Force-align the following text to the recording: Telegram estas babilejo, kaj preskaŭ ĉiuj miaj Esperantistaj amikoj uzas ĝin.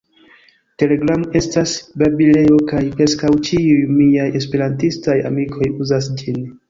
Telegram 0.83 1.25
estas 1.39 1.73
babilejo, 2.03 2.57
kaj 2.71 2.81
preskaŭ 2.95 3.31
ĉiuj 3.51 3.77
miaj 3.99 4.27
Esperantistaj 4.41 5.19
amikoj 5.33 5.71
uzas 5.87 6.09
ĝin. 6.23 6.43